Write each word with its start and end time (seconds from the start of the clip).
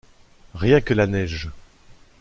Rien 0.55 0.81
que 0.81 0.95
la 0.95 1.05
neige. 1.05 1.47